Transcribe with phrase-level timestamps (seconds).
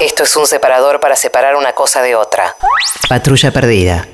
[0.00, 2.54] Esto es un separador para separar una cosa de otra.
[3.08, 4.06] Patrulla perdida.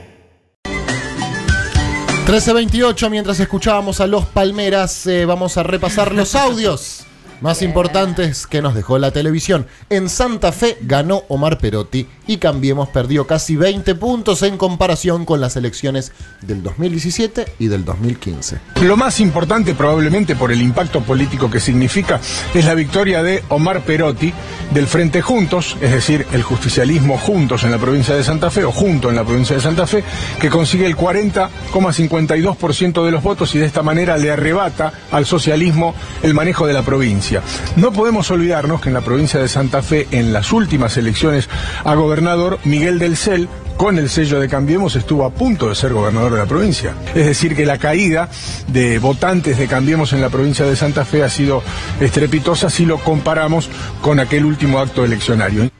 [0.65, 7.07] 1328, mientras escuchábamos a los Palmeras, eh, vamos a repasar los audios
[7.41, 9.67] más importantes que nos dejó la televisión.
[9.89, 15.41] En Santa Fe ganó Omar Perotti y Cambiemos perdió casi 20 puntos en comparación con
[15.41, 18.61] las elecciones del 2017 y del 2015.
[18.83, 22.21] Lo más importante, probablemente por el impacto político que significa,
[22.55, 24.33] es la victoria de Omar Perotti
[24.73, 28.73] del Frente Juntos, es decir, el justicialismo juntos en la provincia de Santa Fe o
[28.73, 30.05] junto en la provincia de Santa Fe,
[30.41, 35.95] que consigue el 40,52% de los votos y de esta manera le arrebata al socialismo
[36.23, 37.30] el manejo de la provincia.
[37.77, 41.49] No podemos olvidarnos que en la provincia de Santa Fe, en las últimas elecciones
[41.85, 45.93] a gobernador, Miguel del Cel, con el sello de Cambiemos, estuvo a punto de ser
[45.93, 46.95] gobernador de la provincia.
[47.15, 48.29] Es decir, que la caída
[48.67, 51.63] de votantes de Cambiemos en la provincia de Santa Fe ha sido
[52.01, 53.71] estrepitosa si lo comparamos
[54.03, 55.71] con aquel último acto eleccionario.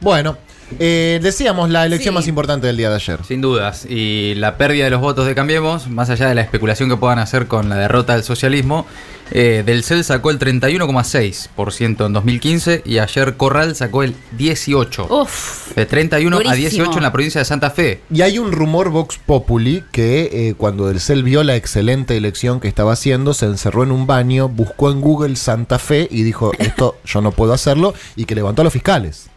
[0.00, 0.38] Bueno,
[0.78, 2.14] eh, decíamos la elección Sí.
[2.18, 3.20] más importante del día de ayer.
[3.26, 3.86] Sin dudas.
[3.88, 7.18] Y la pérdida de los votos de Cambiemos, más allá de la especulación que puedan
[7.18, 8.86] hacer con la derrota del socialismo,
[9.30, 15.06] eh, del CEL sacó el 31,6% en 2015 y ayer Corral sacó el 18%.
[15.10, 15.74] Uf.
[15.74, 16.58] De 31 a Durísimo.
[16.58, 18.02] 18 en la provincia de Santa Fe.
[18.10, 22.60] Y hay un rumor Vox Populi que eh, cuando el CEL vio la excelente elección
[22.60, 26.52] que estaba haciendo, se encerró en un baño, buscó en Google Santa Fe y dijo,
[26.58, 29.28] esto yo no puedo hacerlo, y que levantó a los fiscales.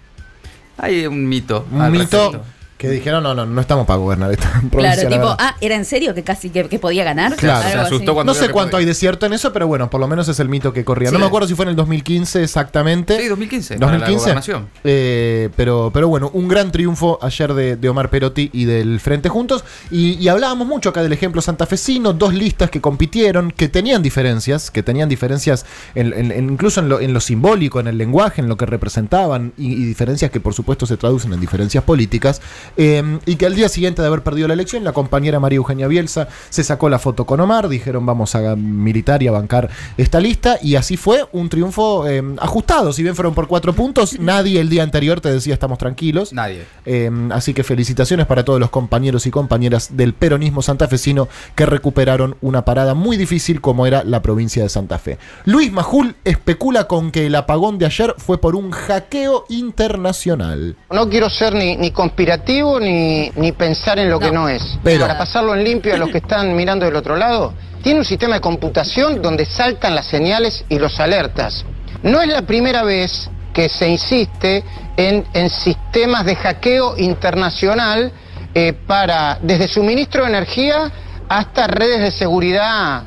[0.77, 1.65] Hay un mito.
[1.71, 2.56] Un mito respecto.
[2.77, 4.93] Que dijeron, no, no, no estamos para gobernar esta provincia.
[4.93, 5.35] Claro, la tipo, verdad".
[5.39, 7.35] ah, ¿era en serio que casi que, que podía ganar?
[7.35, 7.67] Claro.
[7.69, 8.79] Se asustó cuando No sé cuánto podía.
[8.81, 11.09] hay de cierto en eso, pero bueno, por lo menos es el mito que corría.
[11.11, 13.19] No me acuerdo si fue en el 2015 exactamente.
[13.19, 13.77] Sí, 2015.
[13.79, 14.53] para la 2015.
[14.83, 19.29] Eh, pero, pero bueno, un gran triunfo ayer de, de Omar Perotti y del Frente
[19.29, 19.63] Juntos.
[19.91, 24.71] Y, y hablábamos mucho acá del ejemplo santafesino, dos listas que compitieron, que tenían diferencias,
[24.71, 28.41] que tenían diferencias en- en- en- incluso en lo, en lo simbólico, en el lenguaje,
[28.41, 32.41] en lo que representaban, y, y diferencias que por supuesto se traducen en diferencias políticas.
[32.75, 35.87] Eh, y que al día siguiente de haber perdido la elección, la compañera María Eugenia
[35.87, 40.19] Bielsa se sacó la foto con Omar, dijeron vamos a militar y a bancar esta
[40.19, 44.59] lista, y así fue un triunfo eh, ajustado, si bien fueron por cuatro puntos, nadie
[44.59, 46.33] el día anterior te decía estamos tranquilos.
[46.33, 46.65] Nadie.
[46.85, 52.35] Eh, así que felicitaciones para todos los compañeros y compañeras del peronismo santafesino que recuperaron
[52.41, 55.17] una parada muy difícil como era la provincia de Santa Fe.
[55.45, 60.75] Luis Majul especula con que el apagón de ayer fue por un hackeo internacional.
[60.91, 64.63] No quiero ser ni, ni conspirativo ni, ni pensar en lo que no es.
[64.83, 67.53] Pero- Para pasarlo en limpio a los que están mirando del otro lado,
[67.83, 71.63] tiene un sistema de computación donde saltan las señales y los alertas.
[72.03, 74.63] No es la primera vez que se insiste
[74.97, 78.11] en, en sistemas de hackeo internacional
[78.53, 80.91] eh, para, desde suministro de energía
[81.29, 83.03] hasta redes de seguridad,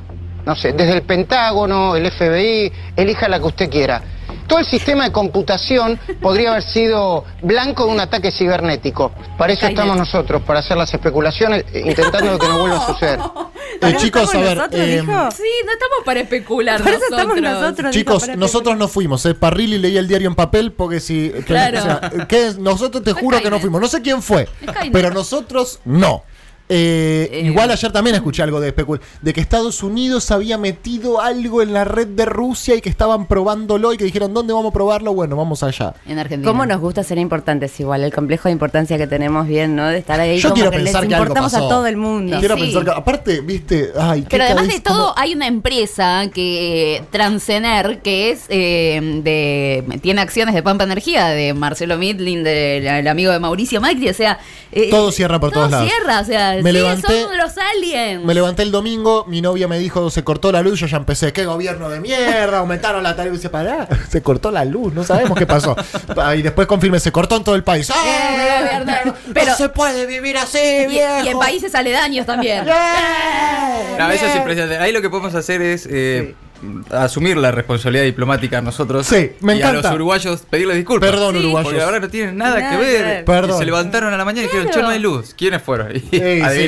[0.46, 4.02] no sé, desde el Pentágono, el FBI, elija la que usted quiera.
[4.50, 9.12] Todo el sistema de computación podría haber sido blanco de un ataque cibernético.
[9.38, 13.20] Para eso estamos nosotros, para hacer las especulaciones, eh, intentando que no vuelva a suceder.
[13.82, 15.00] Eh, chicos, a ver, nosotros, eh.
[15.00, 16.82] Sí, no estamos para especular.
[16.82, 17.36] Por eso nosotros.
[17.38, 17.94] estamos nosotros.
[17.94, 19.34] Chicos, nosotros no fuimos, ¿eh?
[19.34, 21.30] Parrilli leía el diario en papel porque si...
[21.30, 21.78] que- Claro.
[21.78, 23.80] o sea, que nosotros te Fue juro que no fuimos.
[23.80, 24.92] No sé quién fue, Skynet.
[24.92, 26.24] pero nosotros no.
[26.72, 27.40] Eh, Eh.
[27.46, 31.72] igual ayer también escuché algo de especul- de que Estados Unidos había metido algo en
[31.72, 35.12] la red de Rusia y que estaban probándolo y que dijeron, ¿dónde vamos a probarlo?
[35.12, 35.94] Bueno, vamos allá.
[36.06, 36.48] En Argentina.
[36.48, 38.04] ¿Cómo nos gusta ser importantes igual?
[38.04, 39.88] El complejo de importancia que tenemos bien, ¿no?
[39.88, 41.66] De estar ahí Yo como quiero que pensar les que algo importamos pasó.
[41.66, 42.38] a todo el mundo.
[42.38, 42.62] Quiero Sí.
[42.62, 48.00] pensar que, aparte, viste, ay, Pero además de todo, como- hay una empresa que Transener,
[48.02, 53.32] que es eh, de tiene acciones de Pampa Energía, de Marcelo Midlin, del el amigo
[53.32, 54.38] de Mauricio Macri, o sea,
[54.72, 55.88] eh, Todo cierra por todo todos lados.
[55.90, 58.24] cierra, o sea, Me sí, levanté- son los aliens.
[58.24, 61.32] Me levanté el domingo, mi novia me dijo, se cortó la luz, yo ya empecé,
[61.32, 65.04] qué gobierno de mierda, aumentaron la tarifa y dice, pará, se cortó la luz, no
[65.04, 65.76] sabemos qué pasó.
[66.16, 67.90] Ah, y después confirme, se cortó en todo el país.
[67.94, 69.04] ¡Ah!
[69.06, 69.12] Eh.
[69.34, 71.24] Pero- no se puede vivir así, y, viejo.
[71.24, 72.64] y en países aledaños también.
[73.98, 74.78] No, eso es impresionante.
[74.78, 76.34] Ahí lo que podemos hacer es eh,
[76.90, 79.06] asumir la responsabilidad diplomática nosotros.
[79.06, 79.88] Sí, me y a encanta.
[79.88, 81.10] los uruguayos pedirles disculpas.
[81.10, 81.70] Perdón, Sí, uruguayos.
[81.70, 83.24] Porque ahora no tienen nada, Nada que ver.
[83.24, 83.56] Perdón.
[83.56, 85.34] Y se levantaron a la mañana y dijeron, che, no hay luz.
[85.34, 85.94] ¿Quiénes fueron?
[85.96, 86.08] Y Sí.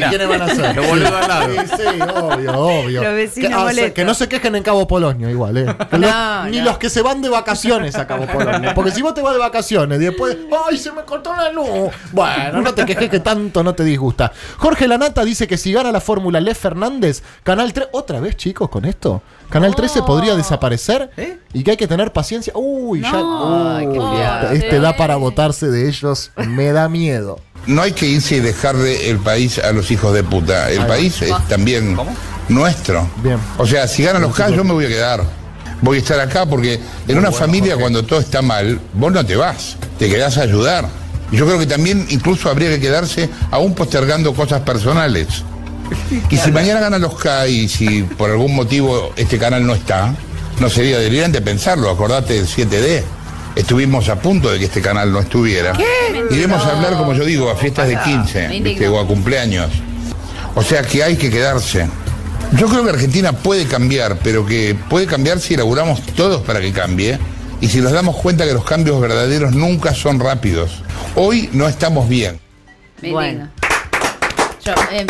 [0.08, 0.76] ¿quiénes van a ser?
[0.76, 1.48] Los boludos al lado.
[1.52, 3.02] Sí, sí, obvio, obvio.
[3.02, 3.92] Los vecinos que, ah, o sea, molestos.
[3.92, 5.66] que no se quejen en Cabo Polonio igual, ¿eh?
[5.90, 6.06] Que No,
[6.42, 6.64] los- Ni no.
[6.64, 8.72] los que se van de vacaciones a Cabo Polonio.
[8.74, 10.36] Porque si vos te vas de vacaciones y después,
[10.68, 11.92] ¡ay, se me cortó la luz!
[12.12, 14.32] Bueno, no te quejes que tanto no te disgusta.
[14.58, 18.68] Jorge Lanata dice que si gana la fórmula Le Fernández, Canal 3, otra vez chicos
[18.68, 19.22] con esto.
[19.52, 21.36] Canal 13 podría desaparecer ¿Eh?
[21.52, 22.54] y que hay que tener paciencia.
[22.56, 23.10] Uy, ya.
[23.12, 24.56] Ay, qué Uy, fuerte.
[24.56, 27.38] este da para votarse de ellos, me da miedo.
[27.66, 30.70] No hay que irse y dejarle el país a los hijos de puta.
[30.70, 31.96] El país es también
[32.48, 33.06] nuestro.
[33.22, 33.38] Bien.
[33.58, 35.22] O sea, si ganan los K, yo me voy a quedar.
[35.82, 39.36] Voy a estar acá porque en una familia cuando todo está mal, vos no te
[39.36, 39.76] vas.
[39.98, 40.86] te quedás a ayudar.
[41.30, 45.44] Y Yo creo que también incluso habría que quedarse aún postergando cosas personales.
[46.30, 50.14] Y si mañana ganan los K y si por algún motivo este canal no está,
[50.60, 51.90] no sería delirante pensarlo.
[51.90, 53.02] Acordate del 7D.
[53.54, 55.74] Estuvimos a punto de que este canal no estuviera.
[56.30, 58.88] Iremos a hablar, como yo digo, a fiestas de 15 Me ¿viste?
[58.88, 59.70] o a cumpleaños.
[60.54, 61.88] O sea que hay que quedarse.
[62.52, 66.72] Yo creo que Argentina puede cambiar, pero que puede cambiar si elaboramos todos para que
[66.72, 67.18] cambie
[67.60, 70.82] y si nos damos cuenta que los cambios verdaderos nunca son rápidos.
[71.14, 72.40] Hoy no estamos bien.
[73.00, 73.48] Bueno.
[74.64, 75.06] Yo, eh,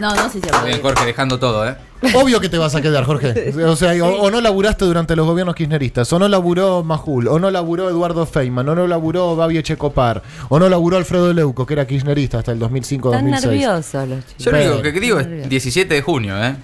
[0.00, 1.76] no, no sé si Muy bien, Jorge, dejando todo, ¿eh?
[2.14, 3.54] Obvio que te vas a quedar, Jorge.
[3.64, 7.38] O sea, o, o no laburaste durante los gobiernos kirchneristas, o no laburó Majul, o
[7.38, 11.74] no laburó Eduardo Feynman, o no laburó Babi Echecopar, o no laburó Alfredo Leuco, que
[11.74, 13.14] era kirchnerista hasta el 2005-2006.
[13.14, 14.44] Están nerviosos los chicos.
[14.44, 16.56] Yo lo único que digo es 17 de junio, ¿eh?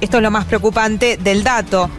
[0.00, 1.90] Esto es lo más preocupante del dato.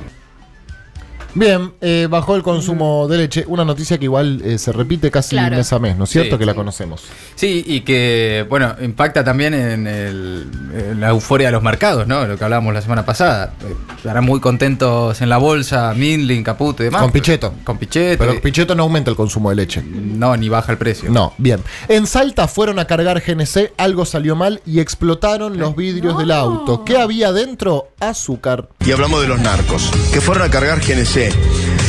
[1.36, 3.46] Bien, eh, bajó el consumo de leche.
[3.48, 5.56] Una noticia que igual eh, se repite casi Claro.
[5.58, 6.36] mes a mes, ¿no es cierto?
[6.36, 6.58] Sí, que la sí.
[6.58, 7.04] conocemos.
[7.36, 12.26] Sí, y que, bueno, impacta también en, el- en la euforia de los mercados, ¿no?
[12.26, 13.54] Lo que hablábamos la semana pasada.
[13.64, 17.02] Eh, Estarán muy contentos en la bolsa, Mindlin, Caputo y demás.
[17.02, 17.54] Con Pichetto.
[17.64, 18.18] Con Pichetto.
[18.24, 19.84] Pero y- Pichetto no aumenta el consumo de leche.
[19.84, 21.10] no, ni baja el precio.
[21.12, 21.62] No, bien.
[21.90, 26.84] En Salta fueron a cargar GNC, algo salió mal y explotaron los vidrios del auto.
[26.86, 27.90] ¿Qué había dentro?
[28.00, 28.70] Azúcar.
[28.90, 31.32] Y hablamos de los narcos, que fueron a cargar GNC.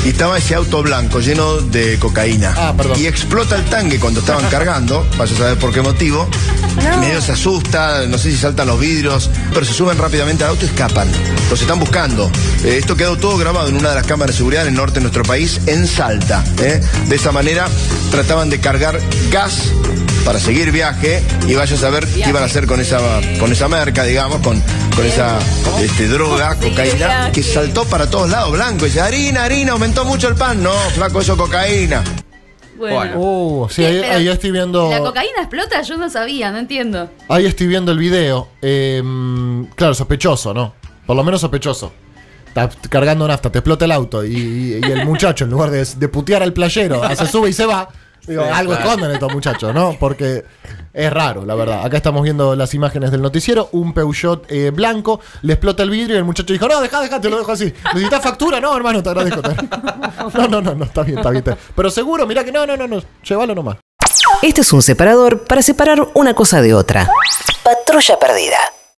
[0.05, 2.53] Y estaba ese auto blanco lleno de cocaína.
[2.55, 3.01] Ah, perdón.
[3.01, 6.29] Y explota el tanque cuando estaban cargando, vaya a saber por qué motivo.
[7.01, 10.67] Medio se asusta, no sé si saltan los vidrios, pero se suben rápidamente al auto
[10.67, 11.09] y escapan.
[11.49, 12.31] Los están buscando.
[12.65, 14.97] Eh, esto quedó todo grabado en una de las cámaras de seguridad en el norte
[14.97, 16.45] de nuestro país, en Salta.
[16.61, 16.83] ¿eh?
[17.07, 17.67] De esa manera
[18.11, 19.01] trataban de cargar
[19.31, 19.73] gas
[20.25, 22.99] para seguir viaje y vaya a saber qué iban a hacer con esa,
[23.39, 24.61] con esa merca, digamos, con,
[24.95, 25.39] con esa
[25.81, 28.85] este, droga, cocaína, que saltó para todos lados, blanco.
[28.87, 30.63] Y dice, harina, harina, aumentó mucho el pan.
[30.63, 32.03] No, flaco, eso cocaína.
[32.77, 33.19] Bueno.
[33.19, 34.91] Uh, sí, ahí, estoy viendo.
[34.91, 35.83] ¿La cocaína explota?
[35.83, 37.11] Yo no sabía, no entiendo.
[37.29, 38.49] Ahí estoy viendo el video.
[38.63, 39.03] Eh,
[39.75, 40.75] claro, sospechoso, ¿no?
[41.07, 41.93] Por lo menos sospechoso.
[42.47, 45.85] Está cargando nafta, te explota el auto y, y- y el muchacho, en lugar de,
[45.85, 47.89] de putear al playero, se sube y se va.
[48.31, 48.89] Digo, Sí, algo claro.
[48.89, 49.97] esconden estos muchachos, ¿no?
[49.99, 50.45] Porque
[50.93, 51.85] es raro, la verdad.
[51.85, 53.69] Acá estamos viendo las imágenes del noticiero.
[53.73, 57.21] Un Peugeot eh, blanco, le explota el vidrio y el muchacho dijo, no, deja, deja,
[57.21, 57.73] te lo dejo así.
[57.93, 58.61] ¿Necesitas factura?
[58.61, 59.43] No, hermano, te agradezco.
[59.43, 60.31] te agradezco".
[60.39, 61.45] No, no, no, no, está bien, está bien.
[61.75, 63.77] Pero seguro, mira que no, no, no, no, llévalo nomás.
[64.43, 67.09] Este es un separador para separar una cosa de otra.
[67.63, 68.57] Patrulla perdida.